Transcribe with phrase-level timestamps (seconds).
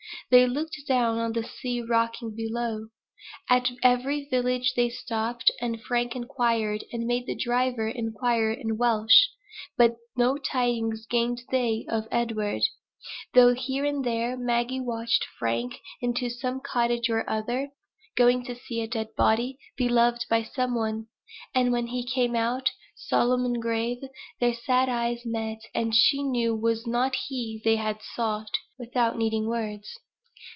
[0.29, 2.87] They looked down on the sea rocking below.
[3.49, 9.27] At every village they stopped, and Frank inquired, and made the driver inquire in Welsh;
[9.77, 12.61] but no tidings gained they of Edward;
[13.33, 17.71] though here and there Maggie watched Frank into some cottage or other,
[18.15, 21.07] going to see a dead body, beloved by some one:
[21.53, 23.99] and when he came out, solemn and grave,
[24.39, 27.75] their sad eyes met, and she knew it was not he they
[28.15, 29.99] sought, without needing words.